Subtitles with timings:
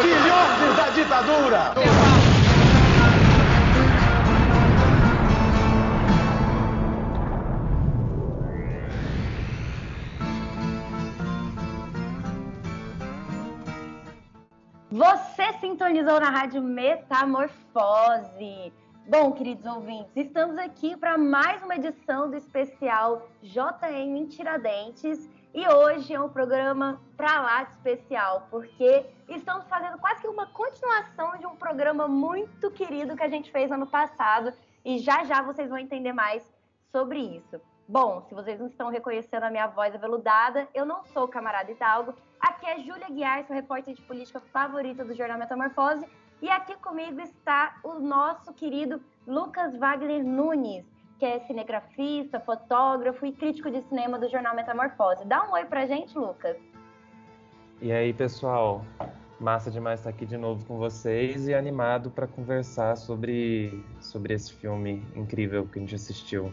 [0.00, 1.74] Filhotes da ditadura!
[14.90, 18.72] Você sintonizou na Rádio Metamorfose.
[19.06, 26.14] Bom, queridos ouvintes, estamos aqui para mais uma edição do especial JM Tiradentes e hoje
[26.14, 31.44] é um programa para lá de especial, porque estamos fazendo quase que uma continuação de
[31.44, 35.78] um programa muito querido que a gente fez ano passado e já já vocês vão
[35.78, 36.42] entender mais
[36.90, 37.60] sobre isso.
[37.86, 41.70] Bom, se vocês não estão reconhecendo a minha voz aveludada, eu não sou o camarada
[41.70, 42.14] Hidalgo.
[42.40, 46.06] Aqui é Júlia Guiar, sua repórter de política favorita do Jornal Metamorfose.
[46.42, 50.84] E aqui comigo está o nosso querido Lucas Wagner Nunes,
[51.18, 55.24] que é cinegrafista, fotógrafo e crítico de cinema do jornal Metamorfose.
[55.24, 56.56] Dá um oi pra gente, Lucas.
[57.80, 58.84] E aí, pessoal?
[59.40, 64.52] Massa demais estar aqui de novo com vocês e animado para conversar sobre, sobre esse
[64.52, 66.52] filme incrível que a gente assistiu.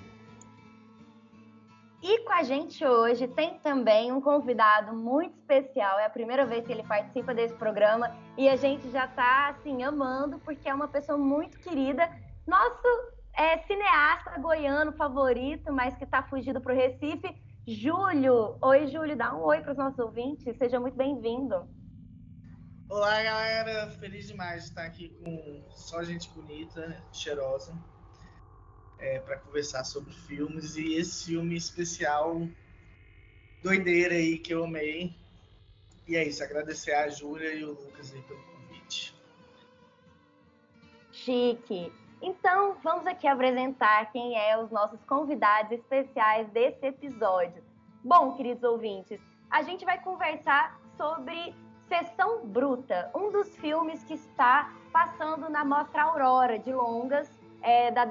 [2.01, 5.99] E com a gente hoje tem também um convidado muito especial.
[5.99, 9.83] É a primeira vez que ele participa desse programa e a gente já está assim
[9.83, 12.09] amando porque é uma pessoa muito querida.
[12.47, 12.87] Nosso
[13.33, 17.35] é, cineasta goiano favorito, mas que está fugido para o Recife,
[17.67, 18.57] Júlio.
[18.63, 20.57] Oi, Júlio, dá um oi para os nossos ouvintes.
[20.57, 21.69] Seja muito bem-vindo.
[22.89, 23.91] Olá, galera.
[23.91, 27.73] Feliz demais de estar aqui com só gente bonita, cheirosa,
[29.01, 32.47] é, para conversar sobre filmes e esse filme especial
[33.61, 35.13] doideira aí que eu amei.
[36.07, 39.15] E é isso, agradecer a Júlia e o Lucas aí pelo convite.
[41.11, 41.91] Chique.
[42.21, 47.63] Então, vamos aqui apresentar quem é os nossos convidados especiais desse episódio.
[48.03, 51.55] Bom, queridos ouvintes, a gente vai conversar sobre
[51.87, 57.29] Sessão Bruta, um dos filmes que está passando na Mostra Aurora de Longas,
[57.61, 58.05] é, da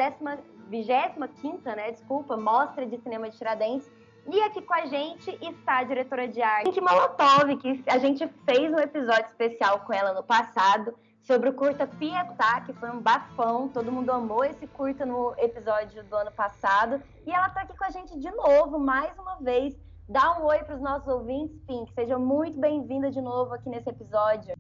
[0.71, 3.91] 25 né, desculpa, Mostra de Cinema de Tiradentes.
[4.33, 8.29] E aqui com a gente está a diretora de arte, Pink Molotov, que a gente
[8.45, 13.01] fez um episódio especial com ela no passado sobre o curta Pietá, que foi um
[13.01, 13.69] bafão.
[13.69, 17.03] Todo mundo amou esse curta no episódio do ano passado.
[17.27, 19.75] E ela está aqui com a gente de novo, mais uma vez.
[20.09, 21.93] Dá um oi para os nossos ouvintes, Pink.
[21.95, 24.55] Seja muito bem-vinda de novo aqui nesse episódio.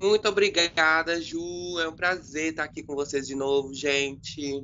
[0.00, 1.78] Muito obrigada, Ju.
[1.80, 4.62] É um prazer estar aqui com vocês de novo, gente.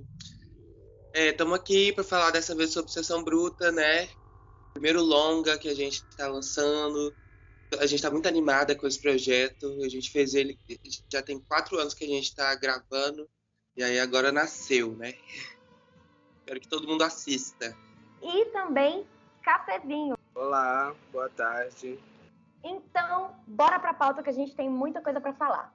[1.14, 4.08] Estamos é, aqui para falar dessa vez sobre Sessão Bruta, né?
[4.72, 7.14] Primeiro longa que a gente está lançando
[7.78, 9.66] a gente está muito animada com esse projeto.
[9.84, 10.58] A gente fez ele,
[11.10, 13.28] já tem quatro anos que a gente está gravando,
[13.76, 15.14] e aí agora nasceu, né?
[16.40, 17.76] Espero que todo mundo assista.
[18.20, 19.06] E também
[19.42, 20.16] cafezinho.
[20.34, 21.98] Olá, boa tarde.
[22.64, 25.74] Então, bora para a pauta que a gente tem muita coisa para falar.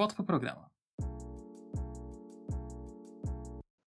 [0.01, 0.65] volta para o programa.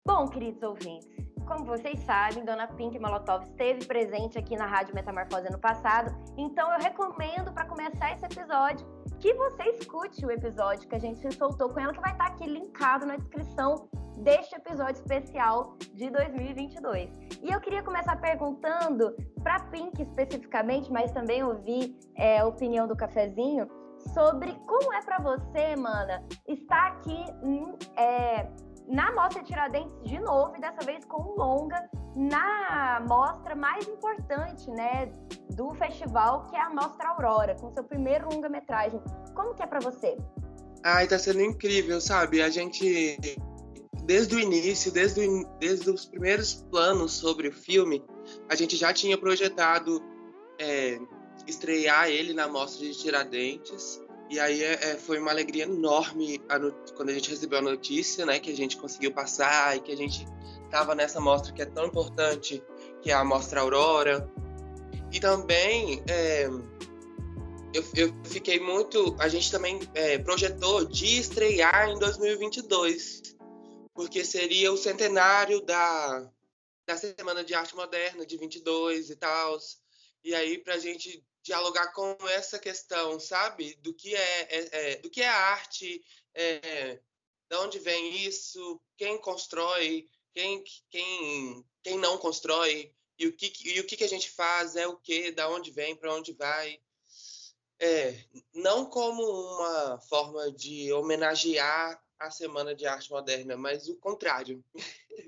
[0.06, 1.06] Bom, queridos ouvintes,
[1.46, 6.72] como vocês sabem, Dona Pink Molotov esteve presente aqui na Rádio Metamorfose no passado, então
[6.72, 8.86] eu recomendo para começar esse episódio
[9.20, 12.46] que você escute o episódio que a gente soltou com ela, que vai estar aqui
[12.46, 13.88] linkado na descrição
[14.22, 17.10] deste episódio especial de 2022.
[17.42, 22.96] E eu queria começar perguntando para Pink especificamente, mas também ouvir é, a opinião do
[22.96, 23.68] cafezinho
[24.14, 27.24] sobre como é para você, mana, estar aqui
[27.96, 28.48] é,
[28.88, 34.68] na Mostra Tiradentes de novo e dessa vez com um longa na mostra mais importante,
[34.70, 35.12] né,
[35.50, 39.00] do festival, que é a Mostra Aurora, com seu primeiro longa-metragem.
[39.34, 40.16] Como que é para você?
[40.84, 42.42] Ai, tá sendo incrível, sabe?
[42.42, 43.18] A gente
[44.08, 48.02] desde o início, desde, o, desde os primeiros planos sobre o filme,
[48.48, 50.02] a gente já tinha projetado
[50.58, 50.98] é,
[51.48, 54.00] estrear ele na Mostra de Tiradentes.
[54.30, 56.58] E aí é, é foi uma alegria enorme a,
[56.94, 59.96] quando a gente recebeu a notícia, né, que a gente conseguiu passar e que a
[59.96, 60.26] gente
[60.64, 62.62] estava nessa mostra que é tão importante,
[63.00, 64.30] que é a Mostra Aurora.
[65.10, 66.46] E também é,
[67.72, 69.16] eu, eu, fiquei muito.
[69.18, 73.36] A gente também é, projetou de estrear em 2022
[73.98, 76.30] porque seria o centenário da,
[76.86, 79.58] da Semana de Arte Moderna, de 22 e tal.
[80.22, 83.74] E aí, para a gente dialogar com essa questão, sabe?
[83.76, 86.04] Do que é, é, é do que é arte,
[86.34, 87.00] é,
[87.50, 93.80] de onde vem isso, quem constrói, quem, quem, quem não constrói, e o que, e
[93.80, 96.78] o que, que a gente faz, é o que, da onde vem, para onde vai.
[97.80, 104.62] É, não como uma forma de homenagear a Semana de Arte Moderna, mas o contrário.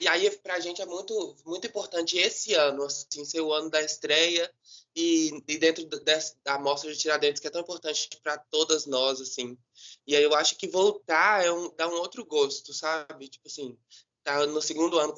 [0.00, 3.68] E aí, para a gente é muito, muito importante esse ano, assim, ser o ano
[3.68, 4.52] da estreia
[4.94, 9.20] e, e dentro dessa, da amostra de Tiradentes, que é tão importante para todas nós,
[9.20, 9.58] assim.
[10.06, 13.28] E aí eu acho que voltar é um, dá um outro gosto, sabe?
[13.28, 13.76] Tipo assim,
[14.22, 15.14] tá no segundo ano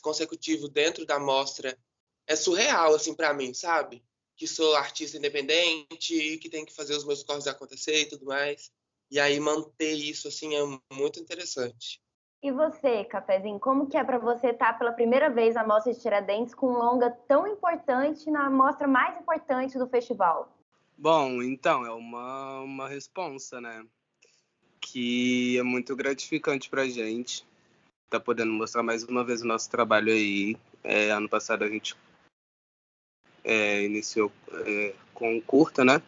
[0.00, 1.78] consecutivo dentro da mostra
[2.26, 4.02] é surreal, assim, para mim, sabe?
[4.36, 8.72] Que sou artista independente, que tem que fazer os meus corres acontecer e tudo mais.
[9.10, 12.02] E aí manter isso, assim, é muito interessante.
[12.44, 15.98] E você, Cafezinho, como que é para você estar pela primeira vez na Mostra de
[15.98, 20.54] Tiradentes com um longa tão importante na mostra mais importante do festival?
[20.98, 23.86] Bom, então, é uma, uma responsa, né?
[24.78, 27.46] Que é muito gratificante pra gente.
[28.10, 30.54] Tá podendo mostrar mais uma vez o nosso trabalho aí.
[30.84, 31.96] É, ano passado a gente
[33.42, 34.30] é, iniciou
[34.66, 36.02] é, com curta, né?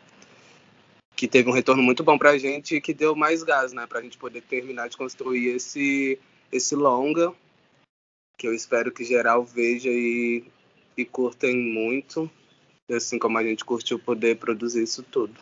[1.16, 3.86] Que teve um retorno muito bom para a gente e que deu mais gás, né,
[3.86, 6.18] para a gente poder terminar de construir esse
[6.52, 7.32] esse longa,
[8.38, 10.44] que eu espero que geral veja e,
[10.96, 12.30] e curtem muito,
[12.90, 15.34] assim como a gente curtiu poder produzir isso tudo.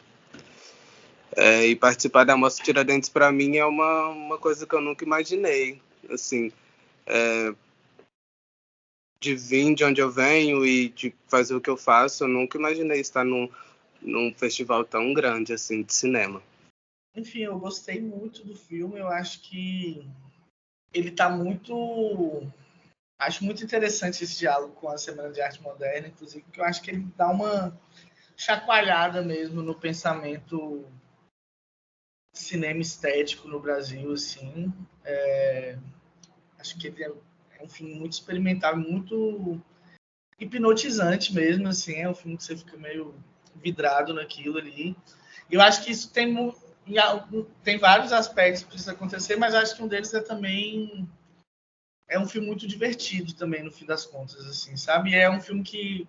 [1.36, 5.04] É, e participar da Mostra Tiradentes para mim é uma, uma coisa que eu nunca
[5.04, 6.50] imaginei, assim,
[7.06, 7.52] é,
[9.20, 12.56] de vir de onde eu venho e de fazer o que eu faço, eu nunca
[12.56, 13.50] imaginei estar num,
[14.04, 16.42] num festival tão grande assim de cinema.
[17.16, 18.98] Enfim, eu gostei muito do filme.
[18.98, 20.06] Eu acho que
[20.92, 22.46] ele está muito.
[23.18, 26.82] Acho muito interessante esse diálogo com a Semana de Arte Moderna, inclusive, porque eu acho
[26.82, 27.78] que ele dá uma
[28.36, 30.84] chacoalhada mesmo no pensamento
[32.34, 34.72] cinema estético no Brasil, assim.
[35.04, 35.78] É...
[36.58, 37.12] Acho que ele é,
[37.58, 39.60] é um filme muito experimental, muito
[40.38, 41.94] hipnotizante mesmo, assim.
[42.00, 43.14] É um filme que você fica meio
[43.56, 44.96] vidrado naquilo ali.
[45.50, 46.34] Eu acho que isso tem,
[47.62, 51.08] tem vários aspectos para isso acontecer, mas acho que um deles é também
[52.08, 55.14] é um filme muito divertido também no fim das contas, assim, sabe?
[55.14, 56.06] É um filme que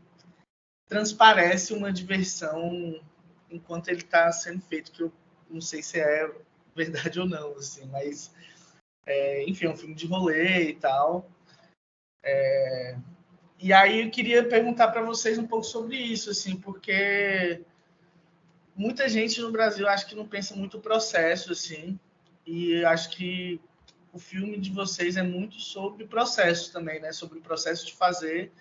[0.87, 3.01] transparece uma diversão
[3.49, 5.11] enquanto ele está sendo feito, que eu
[5.49, 6.29] não sei se é
[6.75, 8.31] verdade ou não, assim, mas
[9.05, 11.29] é, enfim, é um filme de rolê e tal.
[12.23, 12.97] É,
[13.59, 17.61] e aí eu queria perguntar para vocês um pouco sobre isso, assim, porque
[18.75, 21.99] muita gente no Brasil acho que não pensa muito o processo, assim,
[22.45, 23.59] e acho que
[24.11, 27.11] o filme de vocês é muito sobre processo também, né?
[27.11, 28.51] Sobre o processo de fazer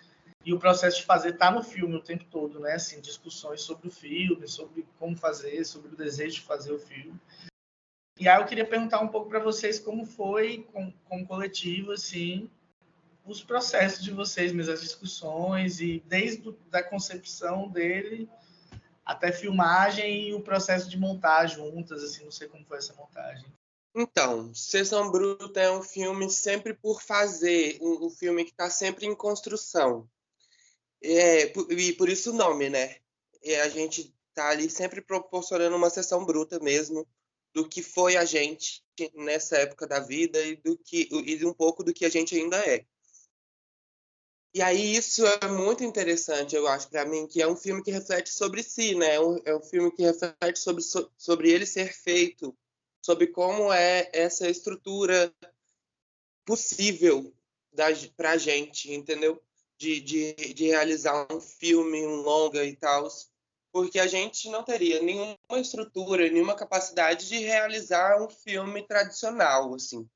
[0.45, 2.73] e o processo de fazer tá no filme o tempo todo, né?
[2.73, 7.19] Assim, discussões sobre o filme, sobre como fazer, sobre o desejo de fazer o filme.
[8.19, 12.51] E aí eu queria perguntar um pouco para vocês como foi com, com coletivo, assim,
[13.25, 18.29] os processos de vocês mesmo, as discussões e desde a concepção dele
[19.05, 23.47] até filmagem e o processo de montar juntas, assim, não sei como foi essa montagem.
[23.95, 29.07] Então, Sessão Bruta é um filme sempre por fazer, um, um filme que está sempre
[29.07, 30.09] em construção.
[31.03, 32.97] É, e por isso o nome, né?
[33.43, 37.07] E a gente está ali sempre proporcionando uma sessão bruta mesmo
[37.55, 38.83] do que foi a gente
[39.15, 42.57] nessa época da vida e do que e um pouco do que a gente ainda
[42.57, 42.85] é.
[44.55, 47.91] E aí isso é muito interessante, eu acho, para mim, que é um filme que
[47.91, 49.17] reflete sobre si, né?
[49.17, 50.81] É um, é um filme que reflete sobre,
[51.19, 52.57] sobre ele ser feito,
[53.03, 55.35] sobre como é essa estrutura
[56.45, 57.35] possível
[58.17, 59.43] para a gente, entendeu?
[59.77, 63.09] De, de, de realizar um filme, um longa e tal,
[63.73, 70.09] porque a gente não teria nenhuma estrutura, nenhuma capacidade de realizar um filme tradicional, assim.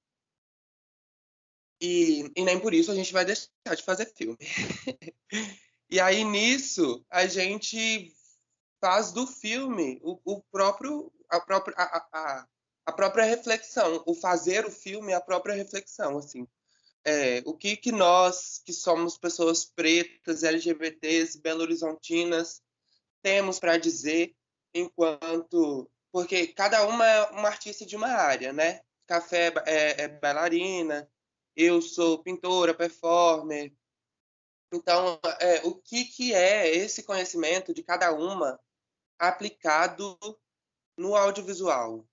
[1.80, 4.38] E, e nem por isso a gente vai deixar de fazer filme.
[5.90, 8.12] e aí nisso a gente
[8.80, 12.46] faz do filme o, o próprio a própria a, a,
[12.86, 16.46] a, própria reflexão, o fazer o filme é a própria reflexão, assim.
[17.04, 22.60] É, o que que nós que somos pessoas pretas, LGBTs, belo-horizontinas
[23.22, 24.34] temos para dizer
[24.74, 28.80] enquanto porque cada uma é uma artista de uma área, né?
[29.06, 31.08] Café é, é bailarina,
[31.58, 33.74] eu sou pintora, performer.
[34.72, 38.58] Então, é, o que, que é esse conhecimento de cada uma
[39.18, 40.18] aplicado
[40.96, 42.06] no audiovisual?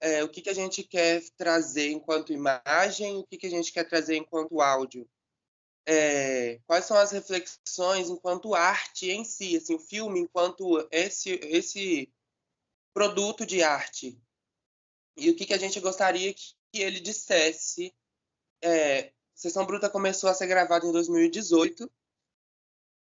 [0.00, 3.72] é, o que, que a gente quer trazer enquanto imagem, o que, que a gente
[3.72, 5.08] quer trazer enquanto áudio.
[5.86, 12.12] É, quais são as reflexões enquanto arte em si, assim, o filme enquanto esse, esse
[12.94, 14.18] produto de arte.
[15.16, 17.94] E o que, que a gente gostaria que ele dissesse.
[18.62, 21.90] É, Sessão Bruta começou a ser gravada em 2018,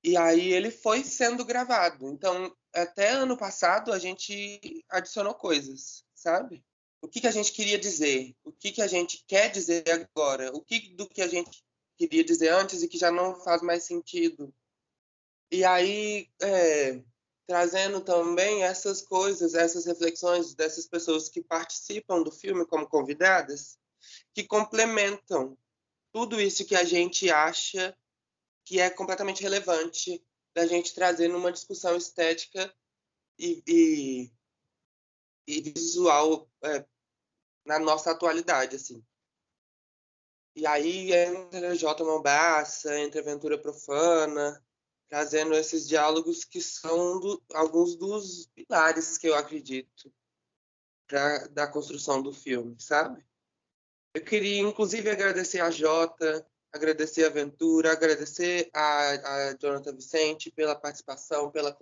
[0.04, 2.08] e aí ele foi sendo gravado.
[2.08, 6.64] Então, até ano passado, a gente adicionou coisas, sabe?
[7.02, 8.36] O que, que a gente queria dizer?
[8.44, 10.52] O que, que a gente quer dizer agora?
[10.54, 11.64] O que do que a gente
[11.98, 14.54] queria dizer antes e que já não faz mais sentido?
[15.52, 17.02] E aí, é,
[17.48, 23.79] trazendo também essas coisas, essas reflexões dessas pessoas que participam do filme como convidadas,
[24.40, 25.58] que complementam
[26.14, 27.98] tudo isso que a gente acha
[28.64, 32.74] que é completamente relevante da gente trazer numa discussão estética
[33.38, 34.32] e, e,
[35.46, 36.86] e visual é,
[37.66, 39.04] na nossa atualidade, assim.
[40.56, 42.04] E aí entra J.
[42.06, 44.64] Mombaça, entra Aventura Profana,
[45.10, 50.14] trazendo esses diálogos que são do, alguns dos pilares que eu acredito
[51.08, 53.29] pra, da construção do filme, sabe?
[54.14, 59.10] Eu queria, inclusive, agradecer a Jota, agradecer a Ventura, agradecer a,
[59.50, 61.78] a Jonathan Vicente pela participação, pela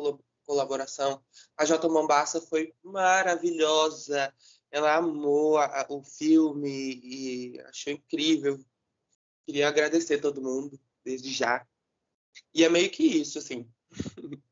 [0.46, 1.24] colaboração.
[1.56, 4.34] A Jota Mombassa foi maravilhosa.
[4.70, 8.60] Ela amou a, o filme e achou incrível.
[9.46, 11.66] Queria agradecer todo mundo desde já.
[12.54, 13.72] E é meio que isso, assim.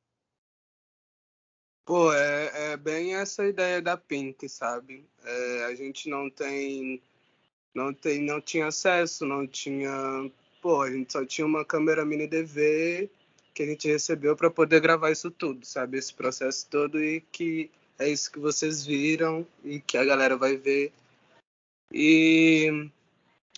[1.84, 5.08] Pô, é, é bem essa ideia da Pink, sabe?
[5.24, 7.04] É, a gente não tem
[7.76, 9.92] não tem não tinha acesso, não tinha,
[10.62, 13.10] pô, a gente só tinha uma câmera mini DV
[13.54, 17.70] que a gente recebeu para poder gravar isso tudo, sabe, esse processo todo e que
[18.00, 20.92] é isso que vocês viram e que a galera vai ver.
[21.92, 22.90] E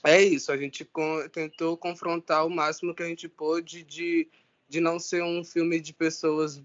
[0.03, 0.87] é isso, a gente
[1.31, 4.27] tentou confrontar o máximo que a gente pôde de,
[4.67, 6.61] de não ser um filme de pessoas,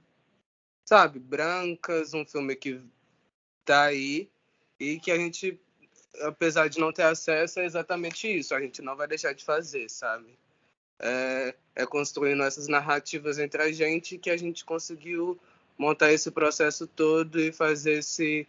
[0.86, 2.80] sabe, brancas, um filme que
[3.64, 4.28] tá aí
[4.78, 5.58] e que a gente
[6.20, 8.54] apesar de não ter acesso, é exatamente isso.
[8.54, 10.38] A gente não vai deixar de fazer, sabe?
[10.98, 15.38] É, é construindo essas narrativas entre a gente que a gente conseguiu
[15.76, 18.46] montar esse processo todo e fazer esse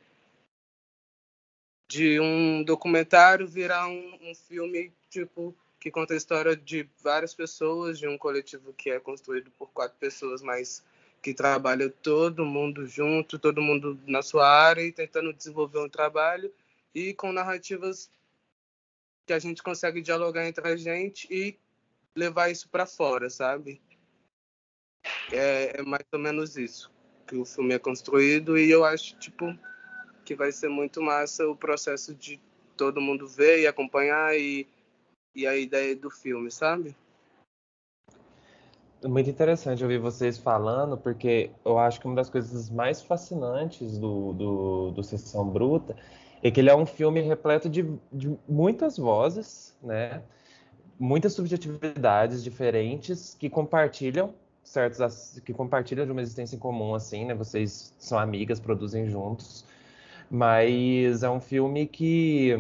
[1.89, 7.99] de um documentário virar um, um filme tipo que conta a história de várias pessoas,
[7.99, 10.81] de um coletivo que é construído por quatro pessoas, mas
[11.21, 16.53] que trabalha todo mundo junto, todo mundo na sua área e tentando desenvolver um trabalho
[16.93, 18.09] e com narrativas
[19.25, 21.57] que a gente consegue dialogar entre a gente e
[22.15, 23.81] levar isso para fora, sabe?
[25.31, 26.91] É, é, mais ou menos isso
[27.25, 29.57] que o filme é construído e eu acho tipo
[30.25, 32.39] que vai ser muito massa o processo de
[32.77, 34.67] todo mundo ver e acompanhar e,
[35.35, 36.95] e a ideia do filme, sabe?
[39.03, 44.31] Muito interessante ouvir vocês falando, porque eu acho que uma das coisas mais fascinantes do,
[44.33, 45.95] do, do Sessão Bruta
[46.43, 50.21] é que ele é um filme repleto de, de muitas vozes, né?
[50.99, 54.33] Muitas subjetividades diferentes que compartilham
[54.63, 57.33] certos que compartilham de uma existência em comum assim, né?
[57.33, 59.65] Vocês são amigas, produzem juntos,
[60.29, 62.51] mas é um filme que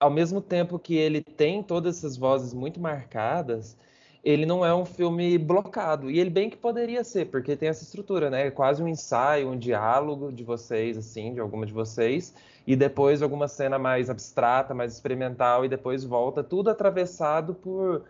[0.00, 3.76] ao mesmo tempo que ele tem todas essas vozes muito marcadas,
[4.24, 6.10] ele não é um filme blocado.
[6.10, 8.46] E ele bem que poderia ser, porque tem essa estrutura, né?
[8.48, 12.34] É quase um ensaio, um diálogo de vocês, assim, de alguma de vocês,
[12.66, 18.04] e depois alguma cena mais abstrata, mais experimental, e depois volta, tudo atravessado por,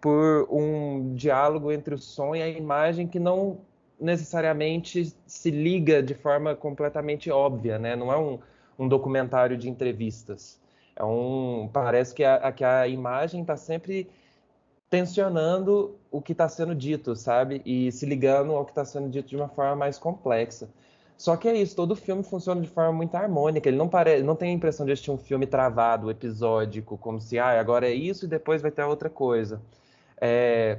[0.00, 3.58] por um diálogo entre o som e a imagem que não
[4.00, 7.96] necessariamente se liga de forma completamente óbvia, né?
[7.96, 8.38] Não é um,
[8.78, 10.60] um documentário de entrevistas.
[10.94, 14.08] É um, parece que a, que a imagem está sempre
[14.90, 17.62] tensionando o que está sendo dito, sabe?
[17.64, 20.68] E se ligando ao que está sendo dito de uma forma mais complexa.
[21.16, 23.68] Só que é isso, todo filme funciona de forma muito harmônica.
[23.68, 27.38] Ele não parece, não tem a impressão de assistir um filme travado, episódico, como se
[27.38, 29.60] ah, agora é isso e depois vai ter outra coisa.
[30.20, 30.78] É,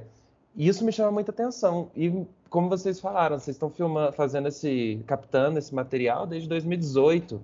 [0.56, 1.92] isso me chama muita atenção.
[1.96, 7.42] E como vocês falaram, vocês estão filmando, fazendo esse, captando esse material desde 2018.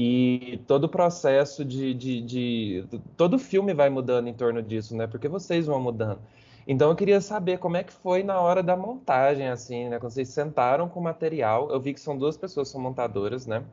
[0.00, 2.84] E todo o processo de, de, de,
[3.16, 5.08] Todo filme vai mudando em torno disso, né?
[5.08, 6.20] Porque vocês vão mudando.
[6.68, 9.98] Então eu queria saber como é que foi na hora da montagem, assim, né?
[9.98, 11.68] Quando vocês sentaram com o material.
[11.70, 13.64] Eu vi que são duas pessoas, são montadoras, né?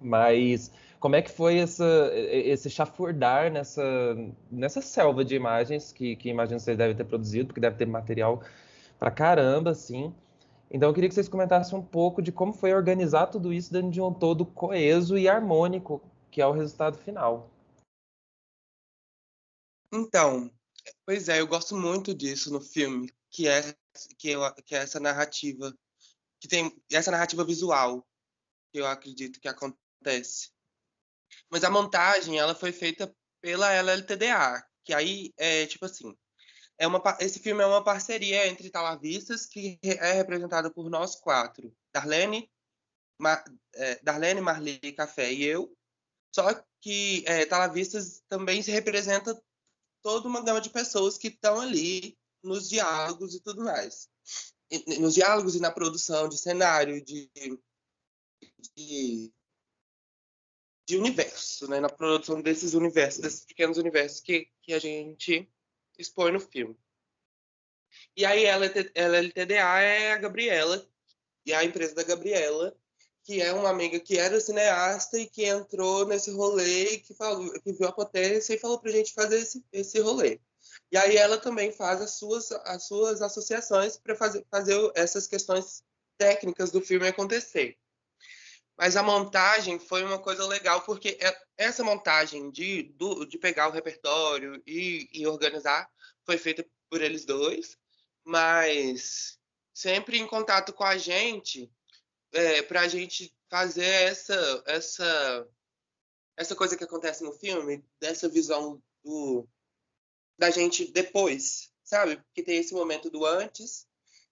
[0.00, 3.82] Mas como é que foi essa, esse chafurdar nessa,
[4.50, 7.86] nessa selva de imagens que, que imagino que vocês devem ter produzido, porque deve ter
[7.86, 8.42] material
[8.98, 10.12] pra caramba, assim.
[10.70, 13.90] Então eu queria que vocês comentassem um pouco de como foi organizar tudo isso dentro
[13.90, 17.50] de um todo coeso e harmônico, que é o resultado final.
[19.92, 20.50] Então,
[21.06, 23.74] pois é, eu gosto muito disso no filme, que é
[24.18, 25.74] que, eu, que é essa narrativa,
[26.40, 28.06] que tem essa narrativa visual,
[28.72, 30.50] que eu acredito que acontece.
[31.50, 36.14] Mas a montagem, ela foi feita pela LLTDA, que aí é tipo assim,
[36.78, 41.74] é uma, esse filme é uma parceria entre Talavistas, que é representada por nós quatro,
[41.92, 42.48] Darlene,
[43.20, 43.44] Mar,
[43.74, 45.76] é, Darlene, Marli, Café e eu.
[46.32, 49.40] Só que é, Talavistas também se representa
[50.02, 54.08] toda uma gama de pessoas que estão ali nos diálogos e tudo mais.
[54.70, 57.28] E, nos diálogos e na produção de cenário, de,
[58.76, 59.32] de,
[60.86, 61.80] de universo, né?
[61.80, 65.50] na produção desses universos, desses pequenos universos que, que a gente
[65.98, 66.76] expõe no filme.
[68.16, 70.86] E aí ela, ela LTDA é a Gabriela,
[71.44, 72.76] e a empresa da Gabriela,
[73.24, 77.72] que é uma amiga que era cineasta e que entrou nesse rolê, que falou, que
[77.72, 80.40] viu a potência e falou pra gente fazer esse, esse rolê.
[80.92, 85.82] E aí ela também faz as suas, as suas associações para fazer, fazer essas questões
[86.16, 87.76] técnicas do filme acontecer.
[88.78, 93.66] Mas a montagem foi uma coisa legal, porque é, essa montagem de, do, de pegar
[93.68, 95.90] o repertório e, e organizar
[96.24, 97.76] foi feita por eles dois,
[98.24, 99.36] mas
[99.74, 101.68] sempre em contato com a gente
[102.32, 105.48] é, para a gente fazer essa, essa,
[106.36, 109.48] essa coisa que acontece no filme, dessa visão do,
[110.38, 112.22] da gente depois, sabe?
[112.32, 113.88] Que tem esse momento do antes,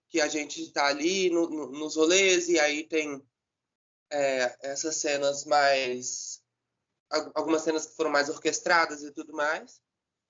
[0.09, 3.21] que a gente está ali no, no, nos rolês, e aí tem
[4.11, 6.43] é, essas cenas mais.
[7.35, 9.81] algumas cenas que foram mais orquestradas e tudo mais.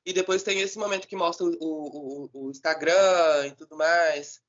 [0.05, 4.41] E depois tem esse momento que mostra o, o, o Instagram e tudo mais.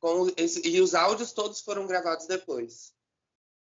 [0.00, 2.94] Com esse, e os áudios todos foram gravados depois.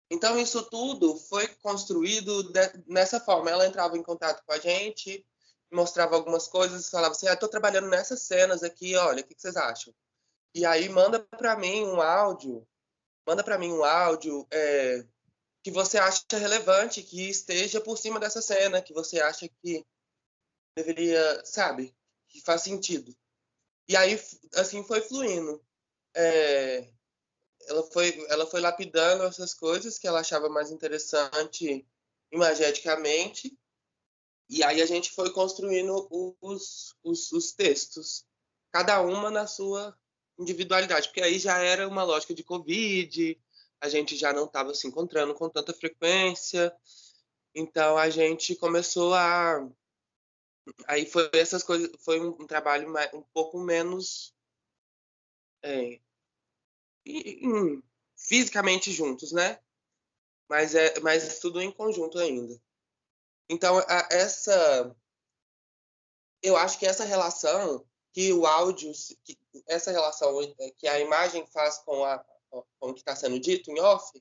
[0.10, 3.50] Então, isso tudo foi construído de, nessa forma.
[3.50, 5.26] Ela entrava em contato com a gente,
[5.72, 9.42] mostrava algumas coisas, falava assim: ah, estou trabalhando nessas cenas aqui, olha, o que, que
[9.42, 9.94] vocês acham?
[10.54, 12.66] E aí manda para mim um áudio,
[13.28, 15.06] manda para mim um áudio é,
[15.62, 19.86] que você acha relevante, que esteja por cima dessa cena, que você acha que
[20.76, 21.94] deveria, sabe,
[22.30, 23.14] que faz sentido.
[23.88, 24.20] E aí,
[24.56, 25.62] assim, foi fluindo
[26.18, 26.90] é,
[27.68, 31.88] ela, foi, ela foi lapidando essas coisas que ela achava mais interessante
[32.32, 33.58] imageticamente,
[34.50, 36.08] e aí a gente foi construindo
[36.42, 38.26] os, os, os textos,
[38.72, 39.98] cada uma na sua
[40.38, 43.40] individualidade, porque aí já era uma lógica de Covid,
[43.82, 46.76] a gente já não estava se encontrando com tanta frequência,
[47.54, 49.68] então a gente começou a
[50.86, 54.34] aí foi essas coisas foi um, trabalho mais, um pouco menos
[55.64, 56.00] é,
[58.16, 59.60] fisicamente juntos, né?
[60.50, 62.60] Mas é, mas tudo em conjunto ainda.
[63.50, 64.96] Então a, essa,
[66.42, 67.86] eu acho que essa relação
[68.18, 68.92] que o áudio,
[69.24, 70.34] que, essa relação
[70.80, 72.18] que a imagem faz com a
[72.50, 74.12] com o que está sendo dito em off,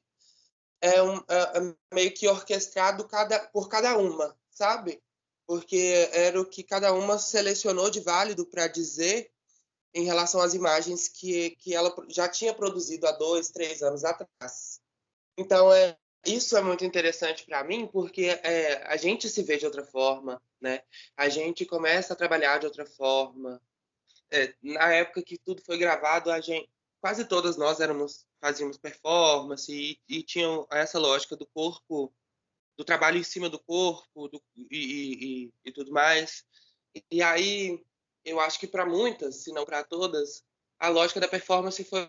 [0.83, 5.03] é, um, é, é meio que orquestrado cada, por cada uma, sabe?
[5.47, 9.31] Porque era o que cada uma selecionou de válido para dizer
[9.95, 14.79] em relação às imagens que, que ela já tinha produzido há dois, três anos atrás.
[15.39, 19.65] Então, é, isso é muito interessante para mim, porque é, a gente se vê de
[19.65, 20.83] outra forma, né?
[21.17, 23.59] A gente começa a trabalhar de outra forma.
[24.31, 26.69] É, na época que tudo foi gravado, a gente,
[27.01, 32.13] quase todas nós éramos fazíamos performance e, e tinham essa lógica do corpo,
[32.77, 36.45] do trabalho em cima do corpo do, e, e, e tudo mais.
[37.11, 37.85] E aí
[38.25, 40.45] eu acho que para muitas, se não para todas,
[40.79, 42.09] a lógica da performance foi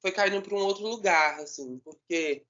[0.00, 2.44] foi caindo para um outro lugar, assim, porque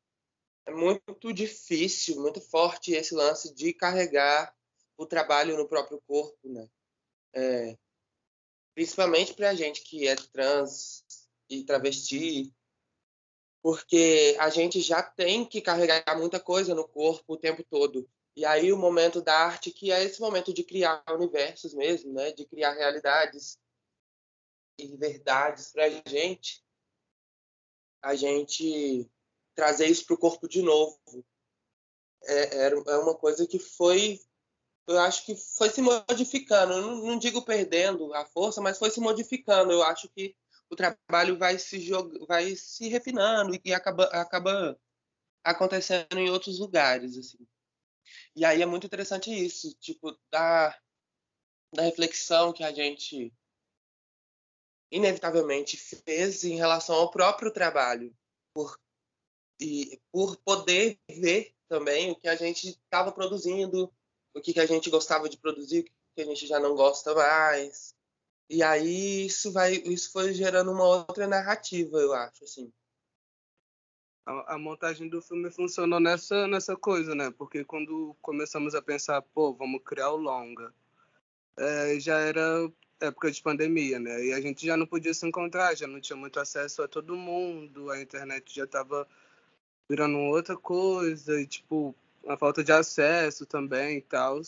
[0.67, 4.55] é muito difícil, muito forte esse lance de carregar
[4.97, 6.69] o trabalho no próprio corpo, né?
[7.35, 7.79] É,
[8.75, 11.05] principalmente para a gente que é trans
[11.49, 12.53] e travesti,
[13.63, 18.09] porque a gente já tem que carregar muita coisa no corpo o tempo todo.
[18.35, 22.33] E aí o momento da arte, que é esse momento de criar universos mesmo, né?
[22.33, 23.59] de criar realidades
[24.79, 26.65] e verdades para a gente,
[28.01, 29.09] a gente
[29.55, 30.99] trazer isso para o corpo de novo.
[32.25, 34.19] É, é uma coisa que foi,
[34.87, 36.81] eu acho que foi se modificando.
[36.81, 39.73] Não, não digo perdendo a força, mas foi se modificando.
[39.73, 40.37] Eu acho que
[40.71, 42.19] o trabalho vai se jog...
[42.27, 44.79] vai se refinando e acaba, acaba
[45.45, 47.47] acontecendo em outros lugares assim.
[48.35, 50.77] E aí é muito interessante isso, tipo, da,
[51.75, 53.33] da reflexão que a gente
[54.91, 58.15] inevitavelmente fez em relação ao próprio trabalho,
[58.55, 58.79] por,
[59.61, 63.93] e, por poder ver também o que a gente estava produzindo,
[64.35, 67.15] o que, que a gente gostava de produzir, o que a gente já não gosta
[67.15, 67.95] mais.
[68.49, 72.73] E aí isso vai, isso foi gerando uma outra narrativa, eu acho, assim.
[74.25, 77.31] A, a, montagem do filme funcionou nessa nessa coisa, né?
[77.31, 80.73] Porque quando começamos a pensar, pô, vamos criar o longa,
[81.57, 84.25] é, já era época de pandemia, né?
[84.27, 87.17] E a gente já não podia se encontrar, já não tinha muito acesso a todo
[87.17, 89.09] mundo, a internet já estava
[89.89, 91.95] virando outra coisa, e tipo,
[92.27, 94.41] a falta de acesso também e tal.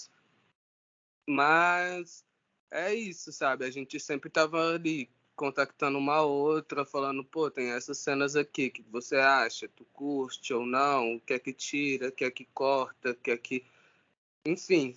[1.29, 2.25] Mas
[2.71, 3.65] é isso, sabe?
[3.65, 8.83] A gente sempre tava ali contactando uma outra, falando, pô, tem essas cenas aqui, que
[8.83, 9.69] você acha?
[9.69, 11.17] Tu curte ou não?
[11.17, 13.65] O que é que tira, o que é que corta, o que é que.
[14.47, 14.95] Enfim.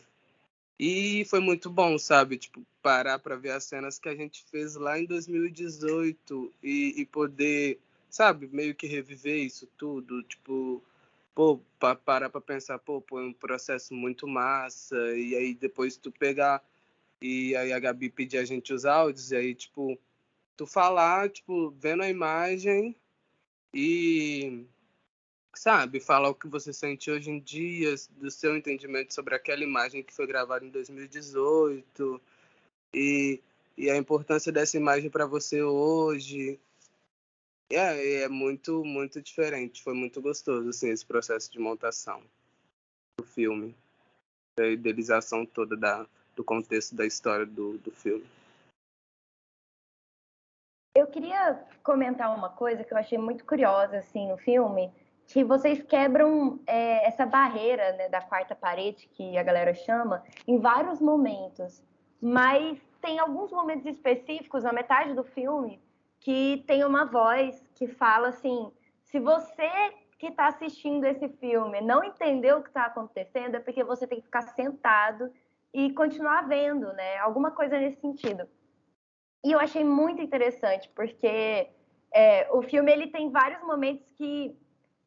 [0.79, 2.37] E foi muito bom, sabe?
[2.37, 7.05] Tipo, parar para ver as cenas que a gente fez lá em 2018 e, e
[7.05, 10.21] poder, sabe, meio que reviver isso tudo.
[10.23, 10.83] Tipo,
[11.37, 14.97] pô, pa, parar para pensar, pô, foi um processo muito massa.
[15.15, 16.63] E aí depois tu pegar.
[17.21, 19.99] E aí a Gabi pedir a gente os áudios, e aí, tipo,
[20.55, 22.95] tu falar, tipo, vendo a imagem
[23.73, 24.65] e
[25.55, 30.03] sabe, falar o que você sente hoje em dia, do seu entendimento sobre aquela imagem
[30.03, 32.21] que foi gravada em 2018
[32.93, 33.41] e,
[33.77, 36.59] e a importância dessa imagem para você hoje.
[37.69, 39.83] É, é muito, muito diferente.
[39.83, 42.21] Foi muito gostoso, assim, esse processo de montação
[43.19, 43.75] do filme.
[44.59, 48.25] A idealização toda da, do contexto da história do, do filme.
[50.95, 54.91] Eu queria comentar uma coisa que eu achei muito curiosa assim no filme,
[55.27, 60.57] que vocês quebram é, essa barreira né, da quarta parede que a galera chama em
[60.57, 61.83] vários momentos,
[62.19, 65.79] mas tem alguns momentos específicos na metade do filme
[66.19, 68.71] que tem uma voz que fala assim:
[69.03, 69.69] se você
[70.17, 74.19] que está assistindo esse filme não entendeu o que está acontecendo, é porque você tem
[74.19, 75.31] que ficar sentado
[75.73, 77.17] e continuar vendo, né?
[77.17, 78.47] Alguma coisa nesse sentido.
[79.45, 81.69] E eu achei muito interessante, porque
[82.11, 84.57] é, o filme ele tem vários momentos que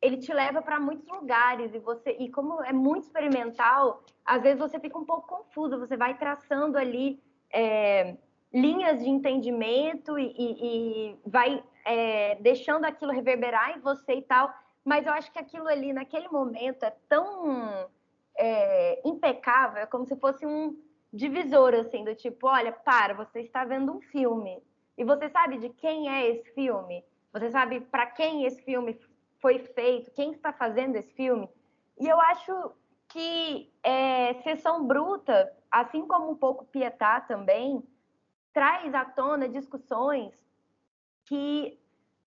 [0.01, 4.59] ele te leva para muitos lugares e você e como é muito experimental, às vezes
[4.59, 8.17] você fica um pouco confuso, você vai traçando ali é,
[8.53, 14.53] linhas de entendimento e, e, e vai é, deixando aquilo reverberar em você e tal.
[14.85, 17.89] Mas eu acho que aquilo ali naquele momento é tão
[18.37, 20.77] é, impecável, é como se fosse um
[21.13, 24.63] divisor, assim, do tipo, olha, para, você está vendo um filme.
[24.97, 27.05] E você sabe de quem é esse filme?
[27.33, 28.99] Você sabe para quem esse filme
[29.41, 30.11] foi feito?
[30.13, 31.49] Quem está fazendo esse filme?
[31.99, 32.73] E eu acho
[33.09, 37.83] que é, Sessão Bruta, assim como um pouco Pietá também,
[38.53, 40.33] traz à tona discussões
[41.25, 41.79] que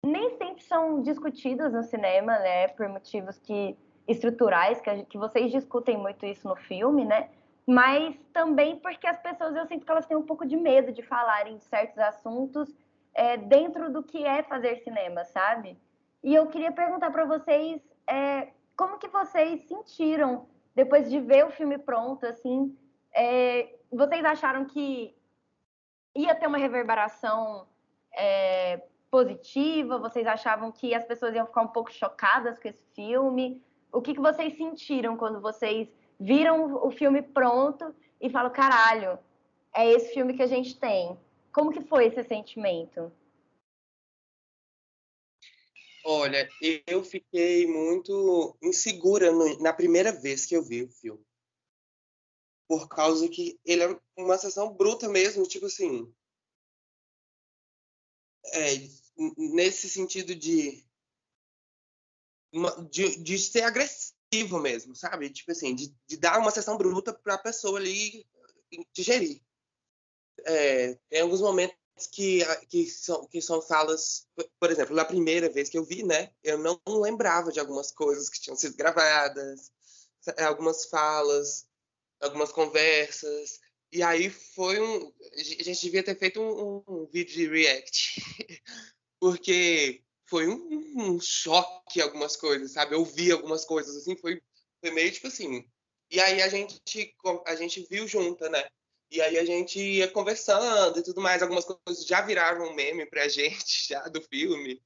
[0.01, 5.97] nem sempre são discutidas no cinema, né, por motivos que estruturais, que, que vocês discutem
[5.97, 7.29] muito isso no filme, né,
[7.65, 11.01] mas também porque as pessoas, eu sinto que elas têm um pouco de medo de
[11.01, 12.73] falarem de certos assuntos
[13.13, 15.77] é, dentro do que é fazer cinema, sabe?
[16.21, 21.51] E eu queria perguntar para vocês é, como que vocês sentiram depois de ver o
[21.51, 22.75] filme pronto, assim,
[23.13, 25.15] é, vocês acharam que
[26.15, 27.67] ia ter uma reverberação
[28.15, 29.97] é, positiva?
[29.97, 33.61] Vocês achavam que as pessoas iam ficar um pouco chocadas com esse filme?
[33.91, 35.87] O que, que vocês sentiram quando vocês
[36.19, 39.19] viram o filme pronto e falam, caralho,
[39.75, 41.17] é esse filme que a gente tem.
[41.51, 43.11] Como que foi esse sentimento?
[46.05, 46.49] Olha,
[46.85, 51.23] eu fiquei muito insegura no, na primeira vez que eu vi o filme.
[52.73, 56.11] Por causa que ele é uma sessão bruta mesmo, tipo assim.
[58.51, 58.89] É,
[59.37, 60.83] nesse sentido de,
[62.89, 65.29] de, de ser agressivo mesmo, sabe?
[65.29, 68.25] Tipo assim, de, de dar uma sessão bruta para a pessoa ali
[68.91, 69.39] digerir.
[70.43, 71.77] É, tem alguns momentos
[72.11, 74.27] que, que, são, que são falas,
[74.59, 78.29] por exemplo, na primeira vez que eu vi, né, eu não lembrava de algumas coisas
[78.29, 79.71] que tinham sido gravadas,
[80.39, 81.67] algumas falas,
[82.23, 83.59] algumas conversas,
[83.93, 85.13] e aí foi um.
[85.37, 88.15] A gente devia ter feito um, um vídeo de react,
[89.19, 92.95] porque foi um, um, choque algumas coisas, sabe?
[92.95, 94.41] Eu vi algumas coisas assim, foi,
[94.81, 95.63] foi meio tipo assim.
[96.09, 96.81] E aí a gente
[97.45, 98.67] a gente viu junta, né?
[99.11, 103.05] E aí a gente ia conversando e tudo mais, algumas coisas já viraram um meme
[103.05, 104.81] pra gente já do filme.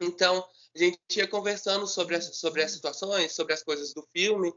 [0.00, 4.52] Então, a gente ia conversando sobre as, sobre as situações, sobre as coisas do filme,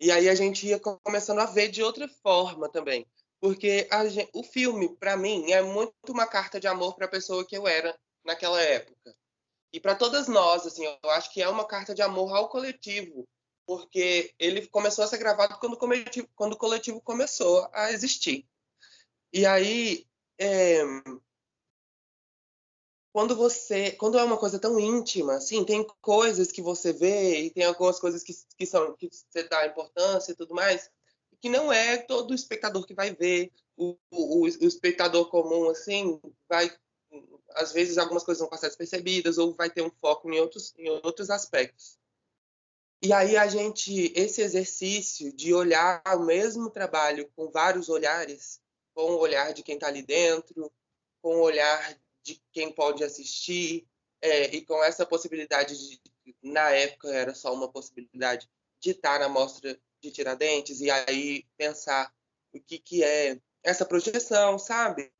[0.00, 3.06] e aí a gente ia começando a ver de outra forma também.
[3.40, 7.46] Porque gente, o filme, para mim, é muito uma carta de amor para a pessoa
[7.46, 9.14] que eu era naquela época.
[9.72, 13.28] E para todas nós, assim, eu acho que é uma carta de amor ao coletivo,
[13.66, 18.46] porque ele começou a ser gravado quando o coletivo, quando o coletivo começou a existir.
[19.32, 20.06] E aí,
[20.38, 20.82] é,
[23.12, 27.50] quando você, quando é uma coisa tão íntima, assim, tem coisas que você vê e
[27.50, 30.90] tem algumas coisas que, que são que você dá importância e tudo mais,
[31.40, 33.52] que não é todo espectador que vai ver.
[33.76, 36.70] O, o, o espectador comum, assim, vai
[37.54, 40.88] às vezes algumas coisas vão passar despercebidas ou vai ter um foco em outros em
[41.02, 41.98] outros aspectos.
[43.02, 48.60] E aí a gente esse exercício de olhar o mesmo trabalho com vários olhares,
[48.94, 50.70] com o olhar de quem está ali dentro,
[51.22, 51.98] com o olhar
[52.34, 53.86] de quem pode assistir,
[54.20, 56.00] é, e com essa possibilidade de,
[56.42, 58.48] na época era só uma possibilidade
[58.80, 62.12] de estar na mostra de Tiradentes e aí pensar
[62.52, 65.12] o que que é essa projeção, sabe?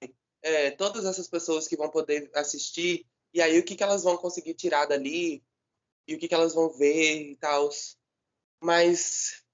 [0.43, 4.17] É, todas essas pessoas que vão poder assistir e aí o que que elas vão
[4.17, 5.43] conseguir tirar dali
[6.07, 7.69] e o que que elas vão ver e tal.
[8.63, 9.45] Mas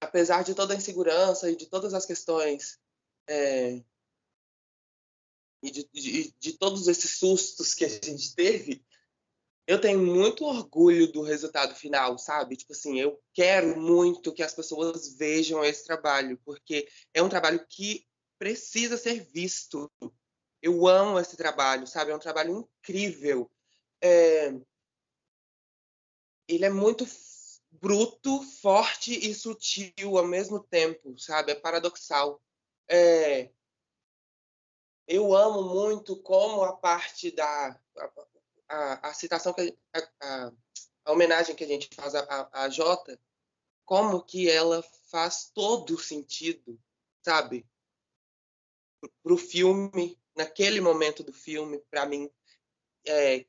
[0.00, 2.78] apesar de toda a insegurança e de todas as questões
[3.28, 3.82] é,
[5.62, 8.84] e de, de, de todos esses sustos que a gente teve,
[9.66, 12.56] eu tenho muito orgulho do resultado final, sabe?
[12.56, 17.64] Tipo assim, eu quero muito que as pessoas vejam esse trabalho, porque é um trabalho
[17.68, 18.04] que
[18.38, 19.90] precisa ser visto.
[20.60, 22.10] Eu amo esse trabalho, sabe?
[22.10, 23.48] É um trabalho incrível.
[24.00, 24.52] É...
[26.48, 27.06] Ele é muito
[27.70, 31.52] bruto, forte e sutil ao mesmo tempo, sabe?
[31.52, 32.42] É paradoxal.
[32.88, 33.50] É
[35.06, 38.12] eu amo muito como a parte da a,
[38.68, 40.52] a, a citação que a,
[41.04, 43.20] a, homenagem que a gente faz a, a, Jota,
[43.84, 46.80] como que ela faz todo sentido,
[47.22, 47.66] sabe?
[49.22, 52.30] Para o filme, naquele momento do filme, para mim,
[53.04, 53.44] é,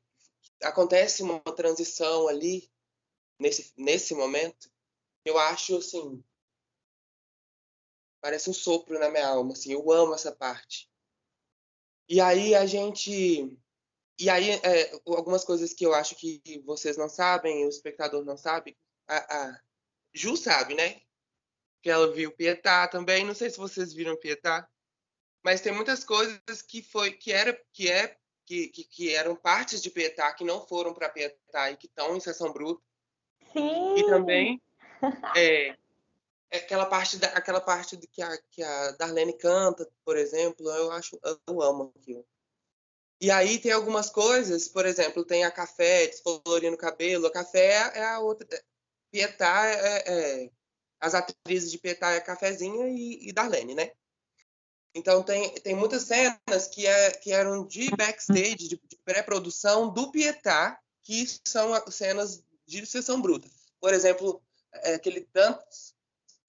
[0.62, 2.70] acontece uma transição ali
[3.38, 4.70] nesse nesse momento.
[5.24, 6.22] Eu acho assim,
[8.20, 9.72] parece um sopro na minha alma, assim.
[9.72, 10.92] Eu amo essa parte
[12.08, 13.56] e aí a gente.
[14.18, 18.36] E aí, é, algumas coisas que eu acho que vocês não sabem, o espectador não
[18.36, 18.76] sabe.
[19.08, 19.60] A, a
[20.12, 21.00] Ju sabe, né?
[21.82, 23.24] Que ela viu Pietá também.
[23.24, 24.68] Não sei se vocês viram Pietá.
[25.42, 29.82] Mas tem muitas coisas que foi que era que é que, que, que eram partes
[29.82, 32.82] de Pietá que não foram para Pietá e que estão em sessão bruta.
[33.52, 33.96] Sim.
[33.96, 34.62] E também
[35.36, 35.76] é,
[36.52, 41.18] aquela parte da, aquela parte que a, que a Darlene canta, por exemplo, eu acho
[41.22, 42.24] eu amo aquilo.
[43.20, 47.26] E aí tem algumas coisas, por exemplo, tem a Café descolorindo o cabelo.
[47.26, 48.46] A Café é a outra.
[49.10, 50.50] Pietá é, é,
[51.00, 53.92] as atrizes de Pietá é Cafezinha e, e Darlene, né?
[54.94, 60.10] Então tem, tem muitas cenas que, é, que eram de backstage, de, de pré-produção do
[60.10, 63.48] Pietá, que são cenas de sessão bruta.
[63.80, 65.93] Por exemplo, é, aquele tantos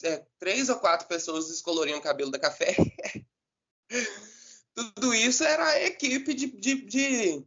[0.06, 2.76] é, três ou quatro pessoas descoloriam o cabelo da café.
[4.74, 7.46] Tudo isso era a equipe de, de, de,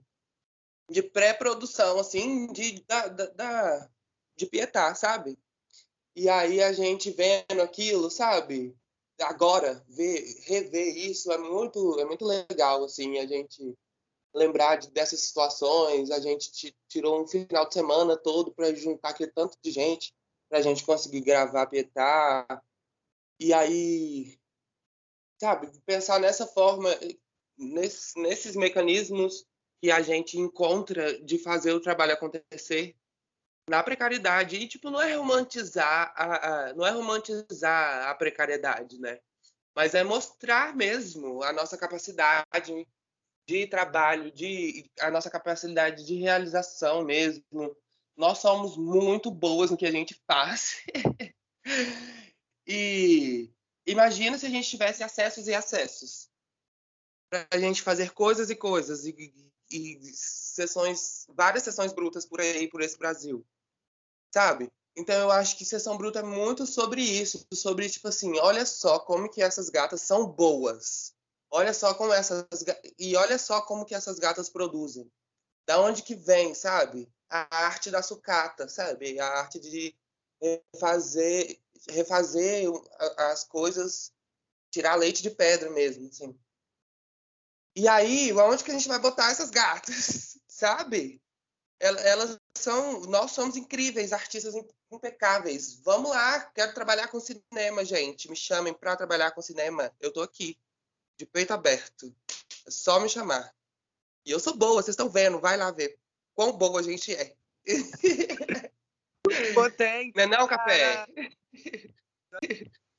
[0.91, 3.91] de pré-produção, assim, de, da, da,
[4.37, 5.39] de Pietá, sabe?
[6.17, 8.77] E aí a gente vendo aquilo, sabe?
[9.21, 13.77] Agora, ver, rever isso é muito, é muito legal, assim, a gente
[14.35, 16.11] lembrar de, dessas situações.
[16.11, 20.15] A gente tirou um final de semana todo para juntar aquele tanto de gente
[20.49, 22.47] para a gente conseguir gravar Pietá.
[23.39, 24.39] E aí,
[25.41, 26.91] sabe, pensar nessa forma,
[27.57, 29.47] nesse, nesses mecanismos
[29.81, 32.97] que a gente encontra de fazer o trabalho acontecer
[33.69, 34.57] na precariedade.
[34.57, 39.21] E, tipo, não é romantizar a, a, não é romantizar a precariedade, né?
[39.75, 42.89] Mas é mostrar mesmo a nossa capacidade
[43.47, 47.77] de trabalho, de a nossa capacidade de realização mesmo,
[48.19, 50.83] nós somos muito boas no que a gente faz.
[52.67, 53.49] e
[53.87, 56.29] imagina se a gente tivesse acessos e acessos
[57.31, 59.33] para a gente fazer coisas e coisas e,
[59.71, 63.47] e, sessões, várias sessões brutas por aí, por esse Brasil,
[64.35, 64.69] sabe?
[64.97, 68.99] Então eu acho que sessão bruta é muito sobre isso, sobre tipo assim, olha só
[68.99, 71.15] como que essas gatas são boas.
[71.51, 72.45] Olha só como essas
[72.99, 75.09] e olha só como que essas gatas produzem.
[75.67, 77.09] Da onde que vem, sabe?
[77.31, 79.19] A arte da sucata, sabe?
[79.19, 79.95] A arte de
[80.41, 82.69] refazer, refazer
[83.17, 84.13] as coisas,
[84.71, 86.39] tirar leite de pedra mesmo, assim.
[87.77, 91.23] E aí, onde que a gente vai botar essas gatas, sabe?
[91.81, 94.53] elas são, nós somos incríveis, artistas
[94.91, 95.77] impecáveis.
[95.85, 98.29] Vamos lá, quero trabalhar com cinema, gente.
[98.29, 99.95] Me chamem para trabalhar com cinema.
[100.01, 100.59] Eu tô aqui,
[101.17, 102.13] de peito aberto.
[102.67, 103.55] É só me chamar.
[104.27, 105.97] E eu sou boa, vocês estão vendo, vai lá ver
[106.39, 107.35] quão boa a gente é.
[109.55, 110.15] Potente.
[110.15, 111.05] Não é não, café?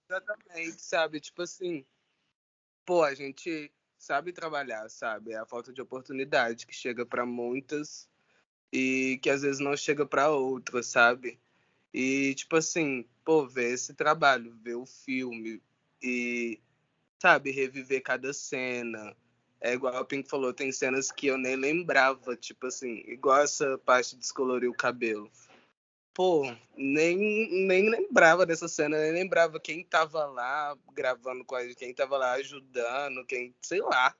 [0.10, 1.21] Exatamente, sabe?
[1.21, 1.86] Tipo assim,
[2.86, 5.32] pô, a gente sabe trabalhar, sabe?
[5.32, 8.10] É a falta de oportunidade que chega para muitas
[8.73, 11.39] e que às vezes não chega para outras, sabe?
[11.93, 15.63] E tipo assim, pô, ver esse trabalho, ver o filme
[16.04, 16.60] e
[17.17, 19.15] sabe, reviver cada cena.
[19.61, 23.77] É igual a Pink falou, tem cenas que eu nem lembrava, tipo assim, igual essa
[23.79, 25.29] parte de descolorir o cabelo
[26.19, 26.43] pô,
[26.75, 27.17] nem,
[27.65, 32.17] nem lembrava dessa cena, nem lembrava quem tava lá gravando com a gente, quem tava
[32.17, 34.13] lá ajudando, quem, sei lá,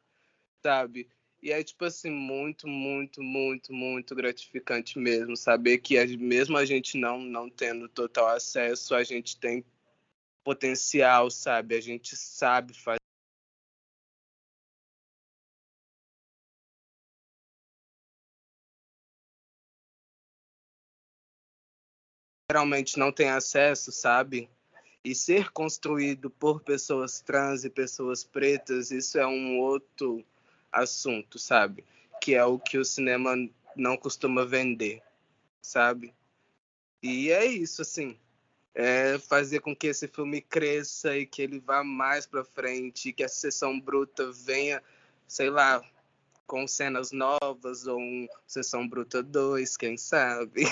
[0.64, 1.10] sabe?
[1.44, 6.98] E é, tipo assim, muito, muito, muito, muito gratificante mesmo saber que mesmo a gente
[6.98, 9.66] não, não tendo total acesso, a gente tem
[10.42, 11.76] potencial, sabe?
[11.76, 13.00] A gente sabe fazer
[22.50, 24.50] geralmente não tem acesso, sabe?
[25.04, 30.26] E ser construído por pessoas trans e pessoas pretas, isso é um outro
[30.72, 31.86] assunto, sabe?
[32.20, 33.36] Que é o que o cinema
[33.76, 35.02] não costuma vender,
[35.62, 36.14] sabe?
[37.04, 38.18] E é isso, assim.
[38.74, 43.24] É fazer com que esse filme cresça e que ele vá mais para frente, que
[43.24, 44.82] a sessão bruta venha,
[45.28, 45.82] sei lá,
[46.48, 50.64] com cenas novas ou um Sessão Bruta 2, quem sabe?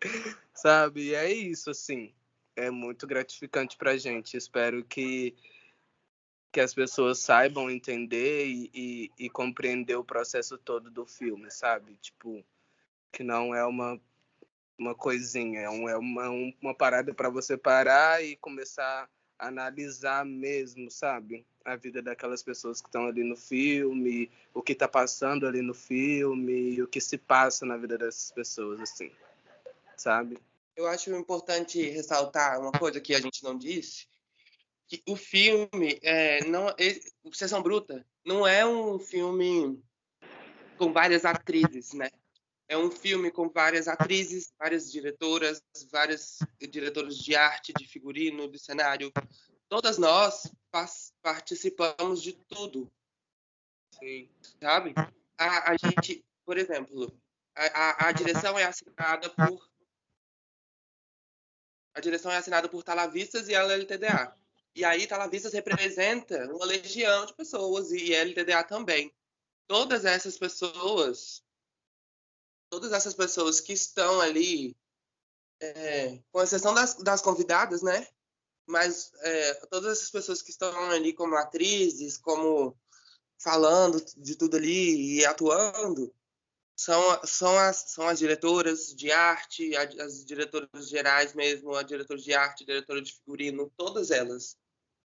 [0.60, 1.08] sabe?
[1.08, 2.12] E é isso, assim.
[2.56, 4.36] É muito gratificante pra gente.
[4.36, 5.36] Espero que,
[6.52, 11.96] que as pessoas saibam entender e, e, e compreender o processo todo do filme, sabe?
[11.98, 12.44] Tipo,
[13.12, 14.00] que não é uma,
[14.76, 16.28] uma coisinha, é, um, é uma,
[16.60, 21.46] uma parada para você parar e começar a analisar mesmo, sabe?
[21.64, 25.74] A vida daquelas pessoas que estão ali no filme, o que está passando ali no
[25.74, 29.12] filme, o que se passa na vida dessas pessoas, assim,
[29.96, 30.38] sabe?
[30.78, 34.06] Eu acho importante ressaltar uma coisa que a gente não disse,
[34.86, 36.68] que o filme é, não
[37.32, 39.82] Sessão Bruta não é um filme
[40.78, 42.08] com várias atrizes, né?
[42.68, 45.60] É um filme com várias atrizes, várias diretoras,
[45.90, 46.38] várias
[46.70, 49.12] diretoras de arte, de figurino, de cenário.
[49.68, 50.44] Todas nós
[51.20, 52.88] participamos de tudo.
[53.98, 54.30] Sim.
[54.62, 54.94] Sabe?
[55.36, 57.12] A, a gente, por exemplo,
[57.56, 59.67] a, a, a direção é assinada por
[61.98, 64.32] a direção é assinada por Talavistas e LLTDA.
[64.74, 69.12] E aí Talavistas representa uma legião de pessoas e LTDA também.
[69.66, 71.42] Todas essas pessoas,
[72.70, 74.76] todas essas pessoas que estão ali,
[75.60, 78.06] é, com exceção das, das convidadas, né?
[78.64, 82.78] Mas é, todas essas pessoas que estão ali como atrizes, como
[83.38, 86.14] falando de tudo ali e atuando,
[86.78, 92.32] são, são, as, são as diretoras de arte, as diretoras gerais mesmo, a diretora de
[92.32, 94.56] arte, a diretora de figurino, todas elas.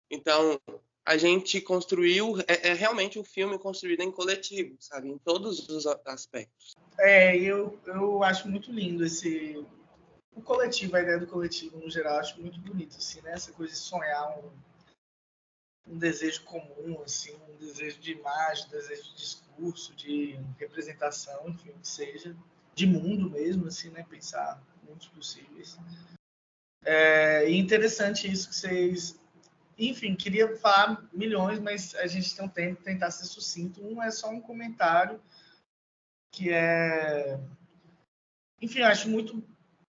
[0.09, 0.61] Então,
[1.03, 5.09] a gente construiu, é, é, realmente um filme construído em coletivo, sabe?
[5.09, 6.75] Em todos os aspectos.
[6.99, 9.65] É, eu, eu acho muito lindo esse...
[10.35, 13.31] O coletivo, a ideia do coletivo no geral, acho muito bonito, assim, né?
[13.33, 14.51] Essa coisa de sonhar um,
[15.87, 21.73] um desejo comum, assim, um desejo de imagem, um desejo de discurso, de representação, enfim,
[21.81, 22.35] que seja,
[22.73, 24.05] de mundo mesmo, assim, né?
[24.09, 25.77] Pensar mundos possíveis.
[26.85, 29.19] É interessante isso que vocês.
[29.77, 33.85] Enfim, queria falar milhões, mas a gente tem um tempo tentar ser sucinto.
[33.85, 35.21] Um é só um comentário
[36.31, 37.39] que é.
[38.61, 39.43] Enfim, acho muito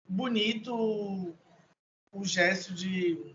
[0.09, 1.35] bonito
[2.13, 3.35] o gesto de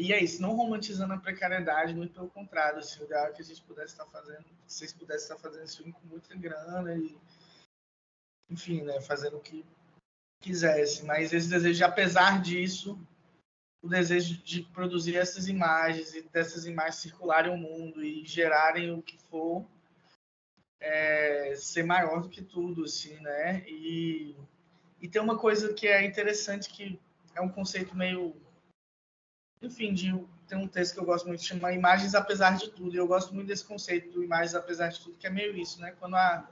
[0.00, 3.42] e é isso, não romantizando a precariedade, muito pelo contrário, assim, o ideal é que
[3.42, 7.18] a gente pudesse estar fazendo, vocês pudessem estar fazendo esse filme com muita grana e,
[8.48, 9.64] enfim, né, fazendo o que
[10.40, 11.04] quisesse.
[11.04, 12.98] Mas esse desejo, apesar disso,
[13.82, 19.02] o desejo de produzir essas imagens e dessas imagens circularem o mundo e gerarem o
[19.02, 19.66] que for,
[20.80, 23.62] é, ser maior do que tudo, assim, né?
[23.68, 24.34] E,
[25.00, 26.98] e tem uma coisa que é interessante que
[27.34, 28.34] é um conceito meio
[29.62, 30.12] enfim, de,
[30.48, 32.94] tem um texto que eu gosto muito, chama Imagens Apesar de Tudo.
[32.94, 35.80] E eu gosto muito desse conceito do Imagens Apesar de Tudo, que é meio isso,
[35.80, 35.92] né?
[35.92, 36.48] Quando a,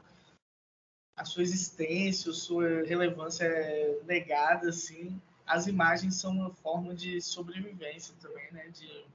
[1.17, 7.21] a sua existência, a sua relevância é negada, assim, as imagens são uma forma de
[7.21, 8.69] sobrevivência também, né?
[8.69, 9.07] De,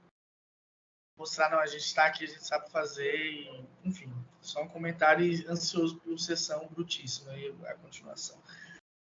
[1.16, 5.24] mostrar, não, a gente está aqui, a gente sabe fazer, e, enfim, só um comentário
[5.48, 8.38] ansioso por sessão brutíssima e a continuação.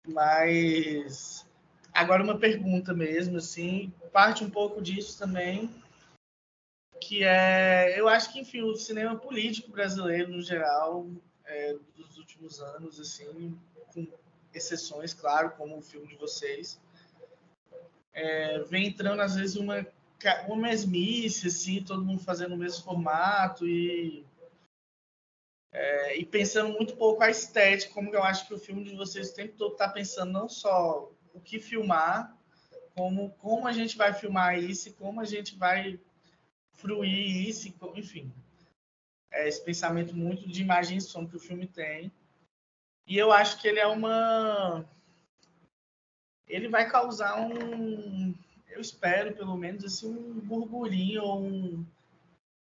[0.07, 1.47] Mas
[1.93, 5.69] agora uma pergunta mesmo, assim, parte um pouco disso também,
[6.99, 11.07] que é, eu acho que, enfim, o cinema político brasileiro, no geral,
[11.45, 13.57] é, dos últimos anos, assim,
[13.93, 14.07] com
[14.53, 16.79] exceções, claro, como o filme de vocês,
[18.13, 19.85] é, vem entrando, às vezes, uma,
[20.47, 24.25] uma mesmice, assim, todo mundo fazendo o mesmo formato e
[25.73, 29.29] é, e pensando muito pouco a estética, como eu acho que o filme de vocês
[29.29, 32.35] o tempo todo está pensando não só o que filmar,
[32.95, 35.99] como como a gente vai filmar isso como a gente vai
[36.73, 38.31] fruir isso, enfim.
[39.31, 42.11] É esse pensamento muito de imagem e som que o filme tem.
[43.07, 44.85] E eu acho que ele é uma.
[46.47, 48.35] Ele vai causar um.
[48.69, 51.85] Eu espero, pelo menos, assim, um burburinho ou um...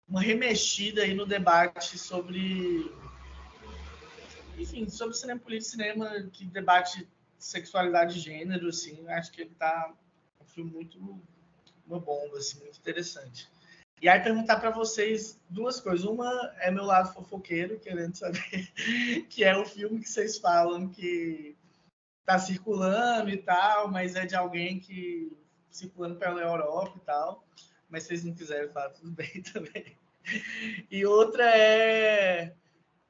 [0.08, 2.92] uma remexida aí no debate sobre.
[4.56, 7.08] Enfim, sobre cinema político, cinema que debate
[7.40, 9.08] sexualidade e gênero, assim.
[9.08, 9.92] Acho que ele tá
[10.40, 10.98] um filme muito.
[11.86, 13.48] uma bomba, assim, muito interessante.
[14.00, 16.06] E aí perguntar para vocês duas coisas.
[16.06, 18.72] Uma é meu lado fofoqueiro, querendo saber,
[19.28, 21.56] que é o filme que vocês falam que
[22.24, 25.36] tá circulando e tal, mas é de alguém que
[25.70, 27.44] circulando pela Europa e tal.
[27.88, 29.96] Mas vocês não quiserem falar, tudo bem também.
[30.90, 32.54] E outra é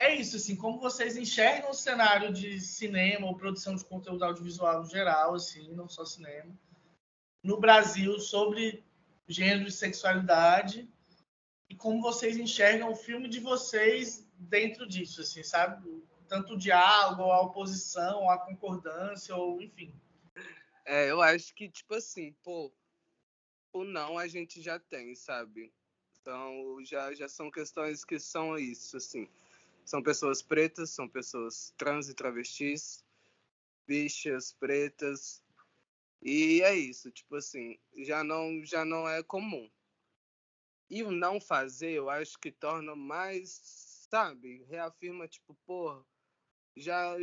[0.01, 4.81] é isso, assim, como vocês enxergam o cenário de cinema ou produção de conteúdo audiovisual
[4.81, 6.59] no geral, assim, não só cinema,
[7.43, 8.83] no Brasil sobre
[9.29, 10.89] gênero e sexualidade
[11.69, 15.87] e como vocês enxergam o filme de vocês dentro disso, assim, sabe?
[16.27, 19.95] Tanto o diálogo, a oposição, a concordância, ou enfim.
[20.87, 22.73] É, eu acho que, tipo assim, pô,
[23.73, 25.71] o não a gente já tem, sabe?
[26.21, 29.29] Então, já, já são questões que são isso, assim.
[29.91, 33.05] São pessoas pretas, são pessoas trans e travestis,
[33.89, 35.43] bichas pretas,
[36.23, 39.69] e é isso, tipo assim, já não, já não é comum.
[40.89, 46.07] E o não fazer, eu acho que torna mais, sabe, reafirma, tipo, porra,
[46.77, 47.17] já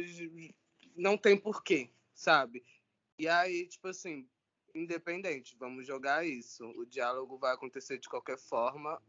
[0.94, 2.66] não tem porquê, sabe?
[3.18, 4.30] E aí, tipo assim,
[4.76, 6.66] independente, vamos jogar isso.
[6.72, 9.02] O diálogo vai acontecer de qualquer forma,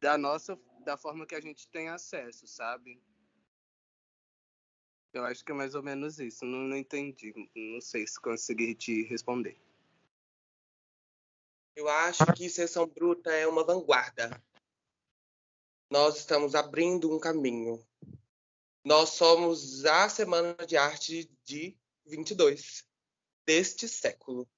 [0.00, 3.02] da nossa, da forma que a gente tem acesso, sabe?
[5.12, 6.44] Eu acho que é mais ou menos isso.
[6.44, 7.32] Não, não entendi.
[7.54, 9.56] Não sei se consegui te responder.
[11.76, 14.42] Eu acho que Sessão Bruta é uma vanguarda.
[15.90, 17.84] Nós estamos abrindo um caminho.
[18.84, 21.76] Nós somos a Semana de Arte de
[22.06, 22.84] 22
[23.46, 24.48] deste século.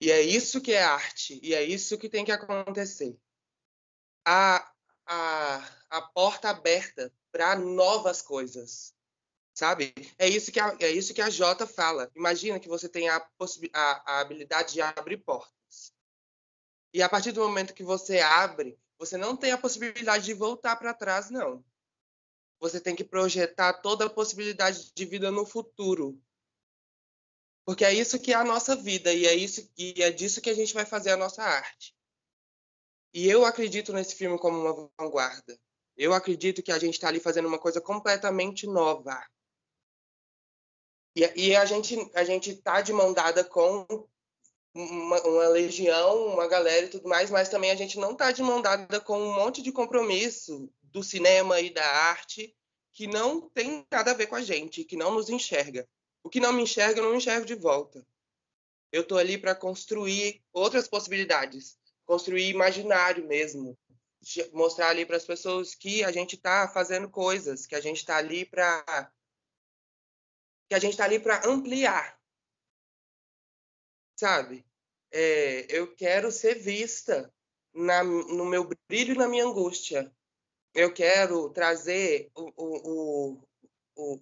[0.00, 3.16] E é isso que é arte, e é isso que tem que acontecer.
[4.26, 4.71] A,
[5.12, 8.94] a, a porta aberta para novas coisas
[9.54, 9.94] sabe?
[10.18, 12.10] É isso que a, é isso que a Jota fala.
[12.16, 13.16] Imagina que você tem a,
[13.72, 15.92] a, a habilidade de abrir portas.
[16.92, 20.76] E a partir do momento que você abre, você não tem a possibilidade de voltar
[20.76, 21.64] para trás, não.
[22.60, 26.20] Você tem que projetar toda a possibilidade de vida no futuro.
[27.64, 30.50] Porque é isso que é a nossa vida e é isso e é disso que
[30.50, 31.94] a gente vai fazer a nossa arte.
[33.12, 35.58] E eu acredito nesse filme como uma vanguarda.
[35.96, 39.22] Eu acredito que a gente está ali fazendo uma coisa completamente nova.
[41.14, 43.86] E, e a gente a gente tá de mão dada com
[44.74, 48.42] uma, uma, legião, uma galera e tudo mais, mas também a gente não tá de
[48.42, 52.56] mão dada com um monte de compromisso do cinema e da arte
[52.92, 55.88] que não tem nada a ver com a gente, que não nos enxerga.
[56.22, 58.06] O que não me enxerga, eu não enxergo de volta.
[58.90, 63.78] Eu tô ali para construir outras possibilidades, construir imaginário mesmo,
[64.52, 68.16] mostrar ali para as pessoas que a gente está fazendo coisas, que a gente está
[68.16, 69.12] ali para
[70.68, 72.18] que a gente está ali para ampliar,
[74.18, 74.64] sabe?
[75.10, 77.30] É, eu quero ser vista
[77.74, 80.10] na, no meu brilho e na minha angústia.
[80.74, 83.42] Eu quero trazer o, o,
[83.94, 84.20] o,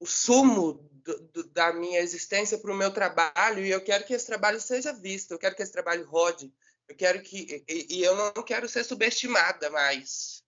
[0.00, 4.14] o sumo do, do, da minha existência para o meu trabalho e eu quero que
[4.14, 6.52] esse trabalho seja visto, eu quero que esse trabalho rode,
[6.88, 10.42] eu quero que e, e eu não quero ser subestimada mais,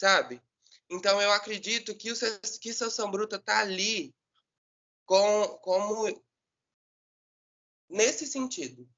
[0.00, 0.42] sabe?
[0.90, 2.16] Então eu acredito que o
[2.60, 4.14] que Sessão Bruta está ali
[5.04, 6.22] com, como
[7.88, 8.88] nesse sentido.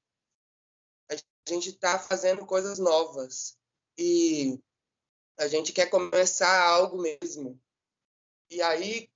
[1.09, 1.15] A
[1.49, 3.57] gente está fazendo coisas novas
[3.97, 4.59] e
[5.37, 7.59] a gente quer começar algo mesmo.
[8.49, 9.09] E aí,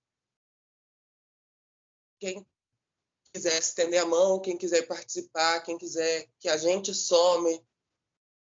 [2.20, 2.46] quem
[3.34, 7.62] quiser estender a mão, quem quiser participar, quem quiser que a gente some,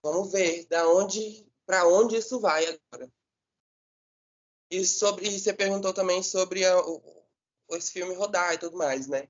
[0.04, 3.10] Vamos ver da onde, para onde isso vai agora.
[4.70, 7.26] E sobre, e você perguntou também sobre a, o,
[7.70, 9.26] esse filme rodar e tudo mais, né?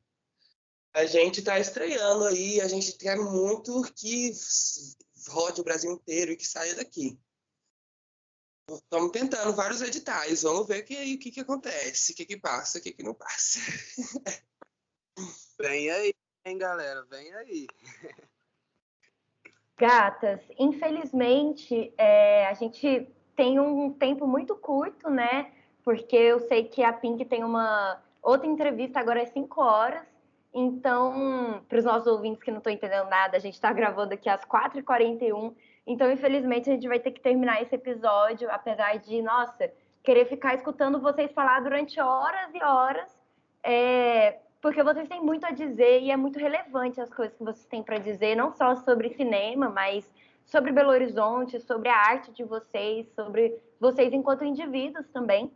[0.92, 4.32] A gente está estreando aí, a gente quer muito que
[5.28, 7.16] rode o Brasil inteiro e que saia daqui.
[8.70, 12.78] Estamos tentando vários editais, vamos ver que, o que, que acontece, o que, que passa,
[12.78, 13.60] o que, que não passa.
[15.60, 16.14] Vem aí,
[16.46, 17.66] hein, galera, vem aí.
[19.76, 23.06] Gatas, infelizmente, é, a gente
[23.36, 25.52] tem um tempo muito curto, né?
[25.82, 30.06] Porque eu sei que a Pink tem uma outra entrevista agora às 5 horas.
[30.52, 34.28] Então, para os nossos ouvintes que não estão entendendo nada, a gente está gravando aqui
[34.28, 35.54] às 4h41.
[35.87, 39.70] Então, infelizmente, a gente vai ter que terminar esse episódio, apesar de, nossa,
[40.03, 43.18] querer ficar escutando vocês falar durante horas e horas,
[43.62, 47.66] é, porque vocês têm muito a dizer e é muito relevante as coisas que vocês
[47.66, 50.11] têm para dizer, não só sobre cinema, mas
[50.45, 55.53] sobre Belo Horizonte, sobre a arte de vocês, sobre vocês enquanto indivíduos também.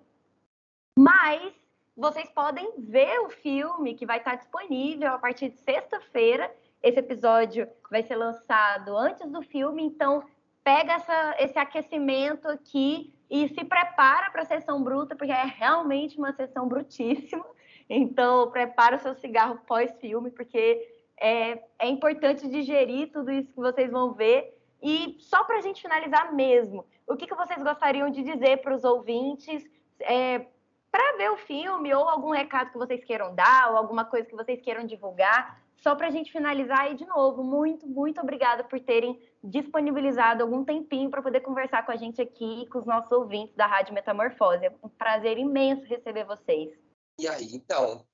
[0.99, 1.55] Mas
[1.97, 6.55] vocês podem ver o filme que vai estar disponível a partir de sexta-feira.
[6.83, 10.22] Esse episódio vai ser lançado antes do filme, então
[10.62, 16.18] pega essa, esse aquecimento aqui e se prepara para a sessão bruta, porque é realmente
[16.18, 17.45] uma sessão brutíssima.
[17.91, 20.87] Então, prepara o seu cigarro pós-filme, porque
[21.18, 25.83] é, é importante digerir tudo isso que vocês vão ver e só para a gente
[25.83, 29.64] finalizar mesmo, o que, que vocês gostariam de dizer para os ouvintes
[30.01, 30.47] é,
[30.91, 34.37] para ver o filme, ou algum recado que vocês queiram dar, ou alguma coisa que
[34.37, 37.43] vocês queiram divulgar, só para a gente finalizar aí de novo.
[37.43, 42.66] Muito, muito obrigada por terem disponibilizado algum tempinho para poder conversar com a gente aqui,
[42.70, 44.66] com os nossos ouvintes da Rádio Metamorfose.
[44.66, 46.76] É um prazer imenso receber vocês.
[47.18, 48.05] E aí, então,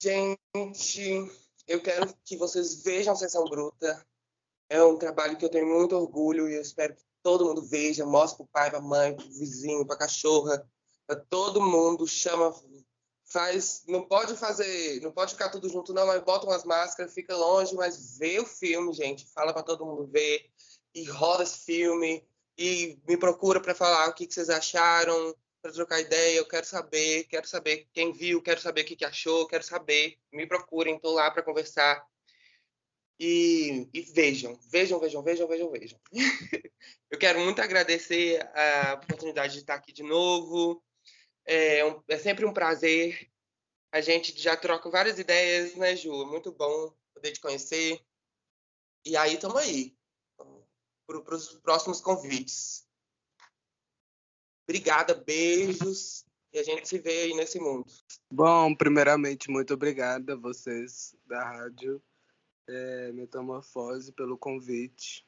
[0.00, 1.30] gente,
[1.66, 4.04] eu quero que vocês vejam a Sessão Bruta,
[4.68, 8.04] é um trabalho que eu tenho muito orgulho e eu espero que todo mundo veja,
[8.04, 10.66] mostre para o pai, para a mãe, para o vizinho, para a cachorra,
[11.06, 12.54] para todo mundo, chama,
[13.28, 17.36] faz, não pode fazer, não pode ficar tudo junto não, mas bota umas máscaras, fica
[17.36, 20.50] longe, mas vê o filme, gente, fala para todo mundo ver
[20.94, 22.26] e roda esse filme
[22.56, 26.66] e me procura para falar o que, que vocês acharam, para trocar ideia, eu quero
[26.66, 30.96] saber, quero saber quem viu, quero saber o que, que achou, quero saber, me procurem,
[30.96, 32.04] estou lá para conversar.
[33.20, 36.00] E, e, vejam, vejam, vejam, vejam, vejam, vejam.
[37.10, 40.80] eu quero muito agradecer a oportunidade de estar aqui de novo.
[41.48, 43.26] É, um, é, sempre um prazer.
[43.90, 46.26] A gente já troca várias ideias, né, Ju?
[46.26, 47.98] Muito bom poder te conhecer.
[49.02, 49.96] E aí, estamos aí
[51.06, 52.86] para os próximos convites.
[54.68, 56.26] Obrigada, beijos.
[56.52, 57.86] E a gente se vê aí nesse mundo.
[58.30, 62.02] Bom, primeiramente, muito obrigada a vocês da rádio
[62.66, 65.27] é, Metamorfose pelo convite